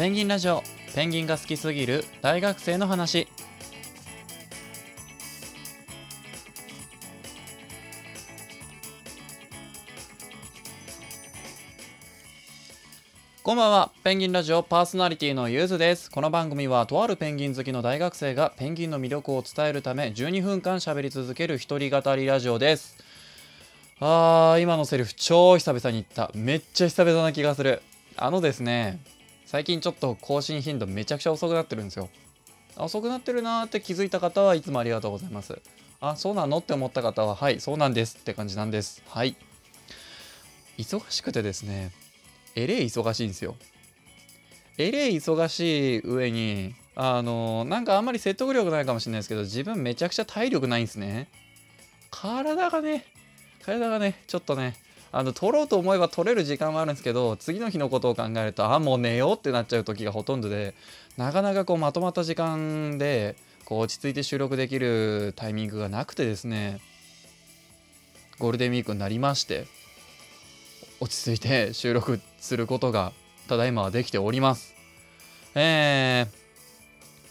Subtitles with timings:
[0.00, 0.62] ペンギンラジオ。
[0.94, 2.06] ペンギンが好きすぎる。
[2.22, 3.28] 大学生の話。
[13.42, 13.92] こんばんは。
[14.02, 16.10] ペンギンラジオパーソナリティのゆずです。
[16.10, 22.96] この番組はとあるペンギン好きの大学生がペンギンの魅力を伝えるため12分間喋り続ける一人語りラジオです。
[23.98, 26.30] あー今のセリフ超久々に言った。
[26.34, 27.82] めっちゃ久々な気がする。
[28.16, 28.98] あのですね
[29.50, 32.08] 最近ちょっと更新頻度めちゃくちゃ遅くなってるんですよ。
[32.76, 35.60] 遅くなってるなーって気づいた方はいつもありがとうございます。
[36.00, 39.02] あそうなのって思った方ははいそうなんですって感じなんです。
[39.08, 39.34] はい。
[40.78, 41.90] 忙しくてですね
[42.54, 43.56] えれえ忙しいんですよ。
[44.78, 51.28] えれえ忙しい上にあのなんかあんまり説得力ないかもしれないですけど自分めちゃくちゃ体力ないんですね。
[52.12, 53.04] 体がね
[53.64, 54.76] 体がねちょっとね
[55.12, 60.74] あの取ろうと思えば取れる時間はあるんですけど次の日のことを考えるとあもう寝ようってなっちゃう時がほとんどで
[61.16, 66.80] なかなかこうまとまった時間でこう落ち着いて収録できるタイミングがなくてですね
[68.38, 69.66] ゴールデンウィークになりまして
[71.00, 73.12] 落ち着いて収録することが
[73.48, 74.74] ただいまはできております。
[75.56, 76.39] えー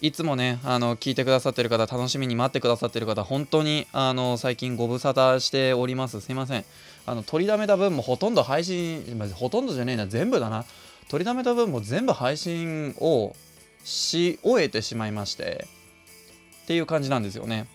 [0.02, 6.22] いつもねあの聞いてくださってる方楽しみに待ってくださってる方本当にあの最近ご無沙汰しております。
[6.22, 6.66] すいません。
[7.06, 10.64] あの取りだめた分もほとんど配信ほとんどじゃねえな全部だな。
[11.10, 13.36] 取りだめた分も全部配信を
[13.84, 15.68] し終えてしまいまして
[16.64, 17.68] っていう感じなんですよね。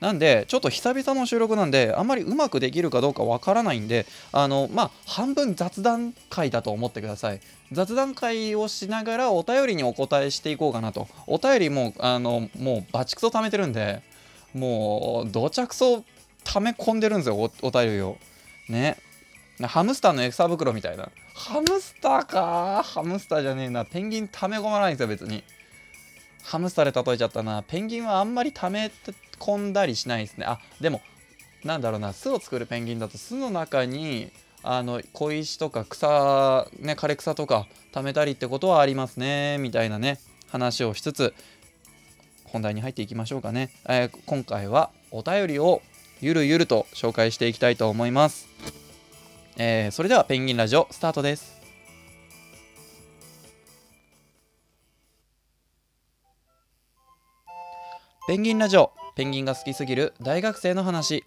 [0.00, 7.40] なんでちょっと久々の収録なんであんまりうまくできるかどうかわからないんであのまあ半分雑談会だと思ってください。
[7.72, 11.08] 雑談会をしながらお便りにお答えしていこうかなと。
[11.26, 14.02] お便りもあのもうバチクソ貯めてるんで
[14.54, 16.04] もうどちゃくそ
[16.44, 18.16] 溜め込んでるんですよおお便りを。
[18.68, 18.96] ね。
[19.60, 21.08] ハムスターの餌袋みたいな。
[21.34, 23.84] ハムスターかハムスターじゃねえな。
[23.84, 25.42] ペンギン溜め込まないんですよ別に。
[26.42, 27.62] ハムスターで例えちゃったな。
[27.62, 28.90] ペンギンはあんまり溜め
[29.38, 30.46] 込んだりしないですね。
[30.46, 31.02] あでも
[31.64, 32.12] なんだろうな。
[32.12, 34.30] 巣を作るペンギンだと巣の中に
[34.62, 39.58] あの小石とか草ね枯れ草とか貯めたりってことはありますね。
[39.58, 41.34] みたいなね話をしつつ
[42.44, 45.82] 本題に入っていきましょうかね、えー今回はお便りを
[46.22, 48.48] ゆるゆると紹介していきたいと思います、
[49.58, 51.57] えーそれではペンギンラジオスタートです。
[58.28, 58.92] ペンギンラジオ。
[59.16, 61.24] ペンギンが好きすぎる大学生の話。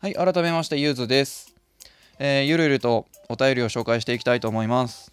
[0.00, 1.54] はい改めましてゆずです、
[2.18, 5.12] えーゆるゆるとお便りを紹介していきたいと思います。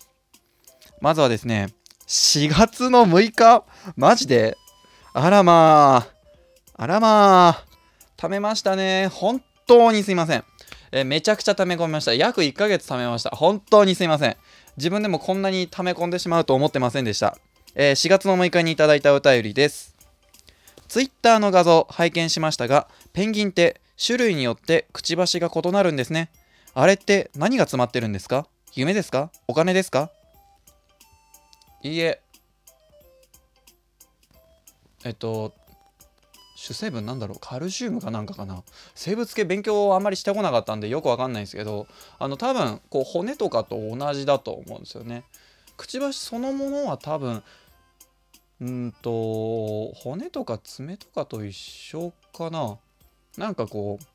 [1.00, 1.68] まずはですね
[2.08, 3.66] 4月の6日。
[3.96, 4.58] マジで？
[5.14, 6.08] あらまあ。
[6.74, 7.66] あらまあ。
[8.18, 9.10] 貯めましたね。
[9.14, 10.44] 本当にすいません、
[10.92, 12.16] えーめちゃくちゃ貯め込みました。
[12.16, 13.30] 約1ヶ月貯めました。
[13.30, 14.38] 本当にすいません。
[14.78, 17.38] 自分でもこんなに溜め込んでしまうと思ってませんでした、
[17.76, 19.96] えー4月の6日にいただいたお便りです。
[20.88, 26.30] ツイッターの画像拝見しましたがペンギンって種類によってくちばしが異なるんですね。
[26.74, 28.48] あれって何が詰まってるんですか？
[28.74, 29.32] 夢ですか？
[29.48, 30.12] お金ですか？
[31.84, 32.22] いいえ。
[35.04, 35.54] えっと
[36.60, 37.38] 主成分なんだろう？
[37.40, 38.64] カルシウムかなんかかな？
[38.96, 41.86] 生物系勉強をあんまりしてこなかったんでよくわかんないんですけど
[42.18, 45.24] あの多分こう骨とかと同じだと思うんですよね。
[45.78, 47.44] くちばしそのものは多分
[48.60, 52.80] うんと骨とか爪とかと一緒かな？
[53.38, 54.06] なんかこう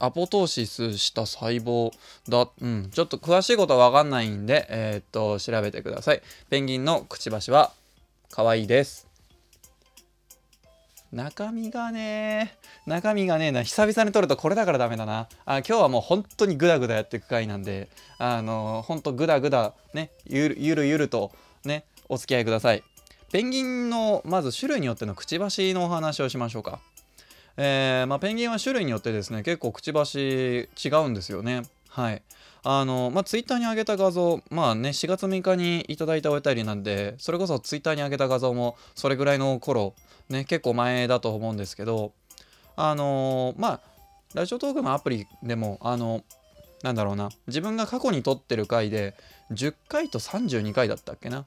[0.00, 1.92] アポトーシスした細胞
[2.28, 6.22] だうんちょっと詳しいことは分かんないんでえーっと調べてください。
[6.50, 7.72] ペンギンのくちばしは
[8.32, 9.11] 可愛いです。
[11.12, 12.56] 中身がね
[12.86, 15.28] 中身がねな久々に撮るとこれだからダメだな。
[15.44, 21.30] あ今日はもう本当にグダグダやっていく回なんであの本当グダグダねゆるゆるゆると
[21.64, 22.82] ねお付き合いください。
[23.30, 26.80] ペンギンのまず種類によってのくちばしのお話をしましょうか。
[27.58, 31.62] えーまあ、ペンギンは種類によってですね結構くちばし違うんですよね。
[31.88, 32.22] はい。
[32.64, 39.94] あのまあツイッターに上げた画像まあね4月6日にいただいたお便りなんでそれこそツイッターに上げた画像もそれぐらいの頃
[40.28, 42.12] ね結構前だと思うんですけど
[42.76, 43.80] あのまあ
[44.34, 46.22] ラジオトークのアプリでもあの
[46.82, 49.14] なんだろうな自分が過去に撮ってる回で
[49.52, 51.46] 10回と32回だったっけな。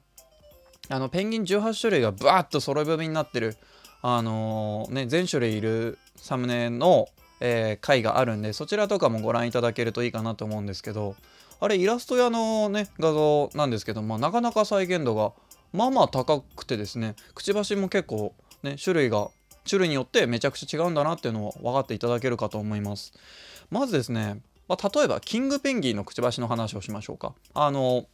[0.88, 3.56] あのペンギン18種類がバーッと揃い踏みになってる
[4.02, 7.08] あのね全種類いるサムネの、
[7.40, 11.16] えー回があるんでそちらとかもご覧いただけるといいかなと思うんですけど
[11.60, 15.32] あれイラスト屋のね画像なんですけど、まあ、なかなか再現度が
[15.72, 19.28] まあまあ高くてですねくちばしも結構ね種類が
[19.68, 23.12] 種類によってめちゃくちゃ違うんだなっていうのを分かっていただけるかと思います。
[23.70, 27.34] まずですね、まあ、例えばキングペンギンのくちばしの話をしましょうか。
[27.54, 28.06] あの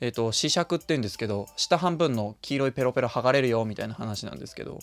[0.00, 4.80] えっ、ー、と試尺って言うんですけど下半分の黄色いペロペロ剥がれるよみたいな話なんですけど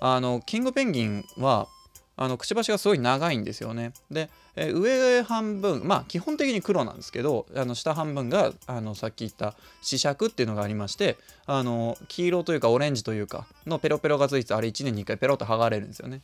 [0.00, 1.68] あのキングペンギンは
[2.16, 3.92] あのくちばしがすごい長いんですよね。
[4.10, 11.16] で、えー、上半分まあ基本的に黒なんですけどあの下半分があのさっき言った試尺っていうのがありまして
[11.46, 16.20] あの黄色というかオレンジというかのペロペロがついてあれ1年に1回ペロッと剥がれるんですよね。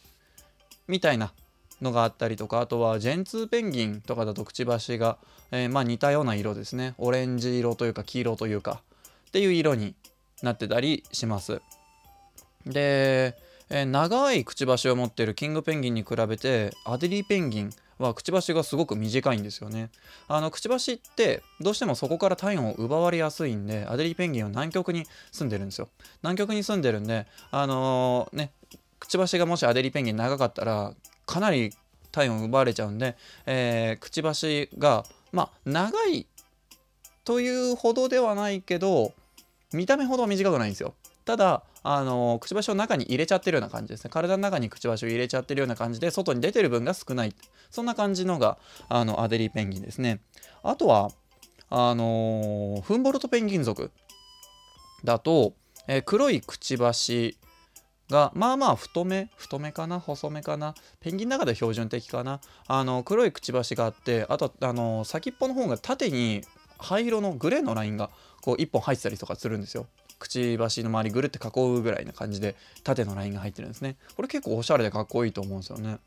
[0.86, 1.32] みたいな
[1.80, 5.16] のがあったりとかあとはジェンツーペンギンとかだとくちばしが、
[5.50, 8.82] えー、まあ似たような色ですねオレンジ色というか黄色というか
[9.28, 9.94] っていう色に
[10.42, 11.60] なってたりします。
[12.66, 13.36] で
[13.70, 19.90] えー、長いくちばしを持っているキングペンギンに比べてアデリーペンギンはくちばしがすごく短いんですよね。
[20.28, 25.88] あのくちばしってどうしてもそこから体温を奪われやすいんでアデリーペンギンは南極に住んでるんですよ。
[26.22, 28.52] 南極に住んでるんであのー、ね
[28.98, 30.94] くちばしがもしアデリーペンギン長かったら
[31.26, 31.72] かなり
[32.12, 33.16] 体温奪われちゃうんで、
[33.46, 36.26] えー、くちばしがまあ長い
[37.24, 39.12] というほどではないけど
[39.72, 40.94] 見た目ほど短くないんですよ。
[41.24, 44.10] ただあのくちばしを中に入れちゃってるような感じですね。
[44.10, 47.34] 体の中にくちばしを入れちゃってるような感じで外に出てる分が少ない。
[47.70, 48.58] そんな感じのが
[48.88, 50.20] あのアデリーペンギンですね。
[50.62, 51.10] あとは
[51.70, 53.90] あのフンボルトペンギン族
[55.04, 55.54] だと、
[55.86, 57.36] えー、黒いくちばし
[58.10, 66.42] がまあまあ太め太めかな細めかなペンギンの中で標準的かなあの黒いくちばしがあってあとあの先っぽの方が縦に
[66.78, 68.10] 灰色のグレーのラインが
[68.40, 69.86] こう1本入ってたりとかするんですよ。
[70.18, 73.96] くちばしの周りぐるって囲うぐらいな感じで縦のラインが入ってるんですね。
[74.16, 75.98] これ結構おしゃれでかっこいいと思うんですよね。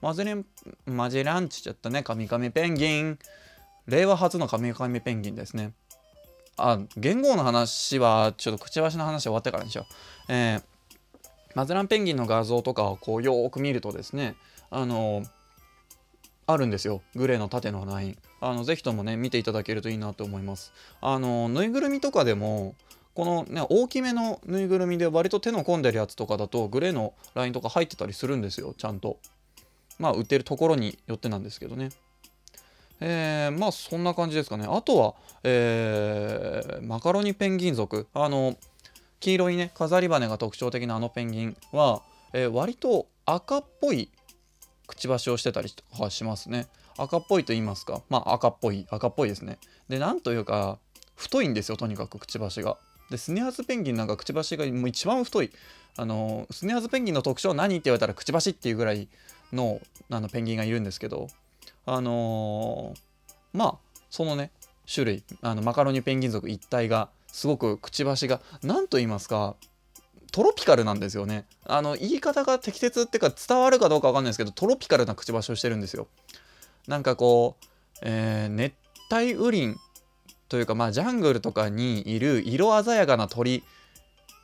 [0.00, 0.44] マゼレン
[0.86, 2.02] マジェランチちゃったね。
[2.02, 3.18] カミカミペンギン。
[3.86, 5.72] 令和初のカミカミペンギンですね。
[6.56, 9.86] あ言語の話はちょっとくちばしの話終わってからにしよ
[10.28, 10.32] う。
[10.32, 10.62] えー、
[11.54, 14.36] マゼランペンギンの画像とかをこうよーく見るとですね
[14.70, 15.22] あの
[16.46, 17.02] あるんですよ。
[17.14, 18.18] グレーの縦のライン。
[18.40, 20.72] あのぜひともね見ていただけるといいなと思います。
[21.00, 22.74] あのぬいぐるみとかでも
[23.14, 28.74] このね大きめのぬいぐるみで割と手の込んでるやつとかだとグレーのラインとか入ってたりするんですよ。
[28.76, 29.18] ちゃんと。
[29.98, 31.88] まあ売ってるところによってなんですけどね。
[33.00, 34.66] えー、まあそんな感じですかね。
[34.68, 38.06] あとは、えー、マカロニペンギン族。
[38.14, 38.56] あの
[39.18, 42.02] 黄色いね飾り羽が特徴的なあのペンギンは、
[42.32, 44.10] えー、割と赤っぽい
[44.86, 46.66] くちばしをしてたりとかしますね。
[46.98, 48.02] 赤っぽいと言いますか。
[48.08, 49.58] まあ赤っぽい赤っぽいですね。
[49.88, 50.78] でなんというか
[51.14, 52.78] 太いんですよとにかくくちばしが。
[53.10, 55.50] でスネアズペンギンなんかくちばしがもう一番太い。
[55.96, 59.08] あのスネアズペンギンの特徴何って言われたらくちばしっていうぐらい
[59.52, 59.80] の
[60.10, 61.28] あのペンギンがいるんですけど。
[61.88, 63.74] あのー、まあ
[64.10, 64.50] そのね
[64.92, 69.54] 種類あのマカロニペンギン族一体がすごくくちばしが何と言いますか
[70.36, 71.46] トロピカルなんですよね。
[71.64, 76.08] あの言い方が適切っていうか伝わるかどうか分かんないですけどトロピカルなくちばしをしてるんですよ。
[76.86, 77.66] なんかこう、
[78.02, 78.74] えー、熱
[79.10, 79.78] 帯雨林
[80.50, 83.64] というかまあジャングルとかにいる色鮮やかな鳥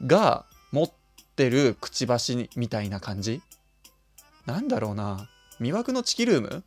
[0.06, 0.92] が持っ
[1.36, 3.42] てるくちばしみたいな感じ。
[4.46, 5.28] なんだろうな。
[5.60, 6.64] 魅惑のチキルーム？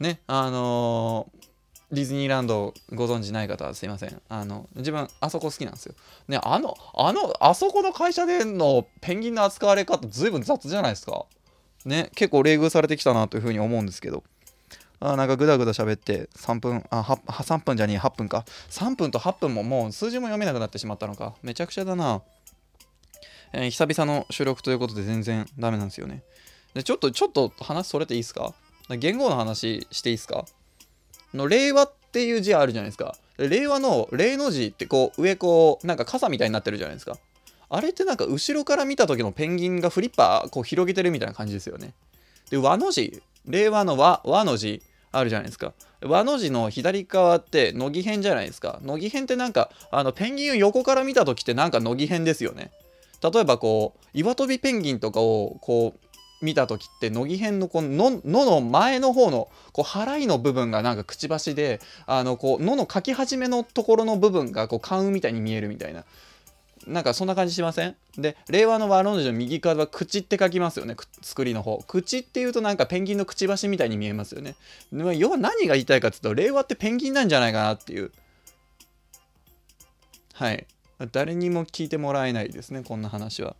[0.00, 1.45] ねあのー、
[1.92, 4.22] ディズニーランドご存知ない方はすいません。
[4.28, 5.94] あの自分あそこ好きなんですよ。
[6.28, 11.26] ねあのあのあそこの会社でのペンギンの扱われ方ずいぶん雑じゃないですか。
[11.84, 14.24] ね結構冷遇されてきたなというふうに思うんですけど。
[14.98, 18.44] あなんかぐだぐだ喋って3分あ3分じゃねえ8分か。
[18.70, 21.34] 3分と8分ももう数字も読めなくなってしまったのか。
[21.42, 22.22] めちゃくちゃだな、
[23.52, 26.22] えー、久々の収録ということで全然ダメなんですよね。
[26.74, 28.54] でちょっとちょっと話それていいですか？
[28.98, 30.46] 言語の話していいですか？
[31.34, 37.18] の令和っていう字あるじゃないですか令和の令の字ってこう上こうなんか傘みたいになってるじゃないですか
[37.68, 41.94] あれってなんか後ろから見た時のペンギンがフリッパーこう広げてるみたいな感じですよね
[42.50, 45.72] で和の字令和の和和の字あるじゃないですか。
[46.02, 48.80] 和の字の左側って乃木編じゃないですか。
[48.82, 52.70] 乃木編ってなんかあのペンギンを横から見た時ってなんか乃木編ですよね。
[53.22, 56.05] 例えばこう岩飛びペンギンとかをこう
[56.42, 66.04] 見た時って乃木編のこの「の」の前の方のこう払いの部分がなんかくちばしであのこう「の」の書き始めのところの部分がこう関羽みたいに見えるみたいな。
[66.86, 67.96] なんかそんな感じしません？
[68.16, 71.82] で令和の和の字の右側は口って書きますよね作りの方。
[71.88, 74.54] 口っていうとなんかペンギンのくちばしみたいに見えますよね。
[74.92, 78.12] 要は何が言いたいかっていうと令和ってペンギンなんじゃないかなっていう。
[80.34, 80.66] はい。
[81.10, 83.56] 誰にも聞いてもらえないですねこんな話は。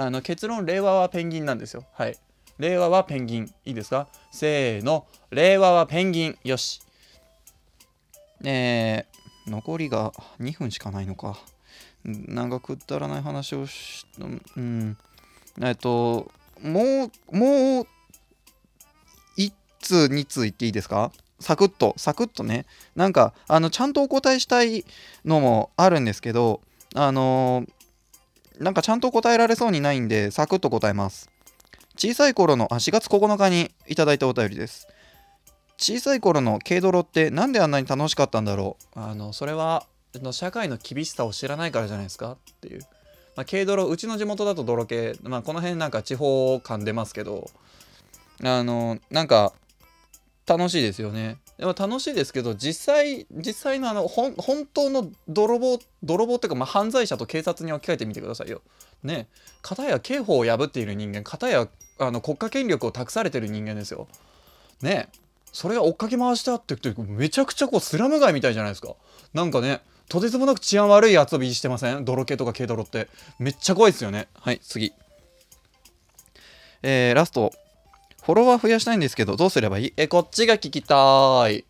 [0.00, 1.84] あの結論令和はペンギンなんですよ。
[1.92, 2.16] はい。
[2.60, 3.52] 令和はペンギン。
[3.64, 4.06] いいですか？
[4.30, 5.06] せーの。
[5.32, 6.38] 令和はペンギン。
[6.44, 6.80] よし。
[8.44, 11.36] えー、残りが2分しかないのか。
[12.04, 14.06] なんかくだらない話をし、
[14.56, 14.96] うん、
[15.60, 16.30] えっと、
[16.62, 17.86] もう、もう
[19.36, 21.10] 1、通2通言っていいですか？
[21.40, 21.94] サクッと。
[21.96, 22.66] サクッとね。
[22.94, 24.84] なんかあのちゃんとお答えしたい
[25.24, 26.60] のもあるんですけど
[26.94, 27.70] あのー、
[28.58, 31.30] なんかちゃんと答えられそうにないんでサクッと答えます。
[31.96, 34.88] 小さい頃のあ4月9日にいただいたお便りです。
[35.76, 38.98] 小さい頃の軽泥ってなんであんなに楽しかったんだろう。
[38.98, 42.32] あのそれはの社会の厳しさを知らないからじゃないですか？
[42.32, 42.80] っていう、
[43.36, 47.50] まあ、軽泥うちの地元だと泥系、まあ、この辺なんか地方感出ますけど。
[48.44, 49.52] あのなんか
[50.46, 51.38] 楽しいですよね。
[51.58, 54.34] でも楽しいですけど実際実際のあの本
[54.72, 58.62] 当の泥棒泥棒っていうかまあ犯罪者と警察に置き換えてみてくださいよ。
[59.02, 59.28] ね
[59.60, 64.06] 片や刑法を破っている人間片やあの国家権力を託されてる人間ですよ。
[64.82, 65.08] ね
[65.52, 66.76] それが追っかけ回してあって
[67.08, 68.94] めちゃくちゃこうスラム街みたいじゃないですか。
[69.34, 72.04] なんかねとてつもなく治安悪い遊びしてません？
[72.04, 73.08] 泥系とか軽泥って
[73.40, 74.28] めっちゃ怖いですよね。
[74.34, 74.92] はい次。
[76.82, 77.52] えー、ラスト
[78.28, 79.92] フォロワー増やしたいんですけど、どうすればいい？
[79.96, 81.64] え、こっちが聞きたい。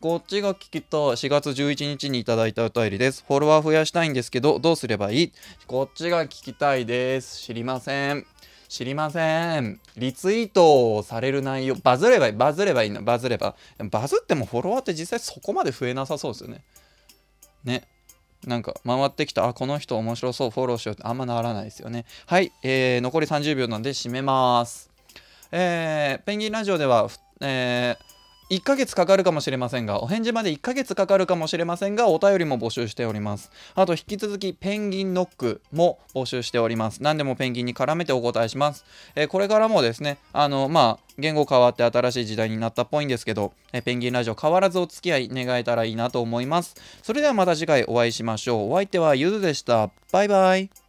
[0.00, 1.00] こっちが聞きたい。
[1.00, 3.22] 4月11日にいただいたお便りです。
[3.28, 5.32] フォロワー増やしたいんですけど、どうすればいい？
[5.66, 7.42] こっちが聞きたいです。
[7.42, 8.24] 知りません。
[8.70, 9.78] 知りません。
[9.98, 12.32] リツイートされる内容、バズればいい。
[12.32, 13.02] バズればいいの。
[13.02, 13.54] バズれば。
[13.90, 16.64] バズってもフォロワーって実際そこまで増えなさそうですよね。
[17.64, 17.86] ね。
[18.46, 22.06] なんか回ってきた、あ、この人面白そう、フォローしようってあんまならないですよね。
[22.24, 24.90] はい、えー、残り30秒なんで締めます。
[25.52, 27.08] えー、ペンギンラジオでは、
[27.40, 33.50] えー、1ヶ月かかるかもしれませんが、お返事まで1ヶ月かかるかもしれませんが、お便りも募集しております。
[33.74, 37.02] あと、引き続き、ペンギンノックも募集しております。
[37.02, 38.84] 何でもペンギンに絡めてお答えします。
[39.14, 46.74] えー、これからもですね、あの、まあ、言語変わって新しい時代になったっぽいんですけど、えペンギンラジオ変わらずお付き合い願えたらいいなと思います。
[47.02, 48.72] それではまた次回お会いしましょう。
[48.72, 49.90] お相手はゆずでした。
[50.10, 50.81] バイバイ。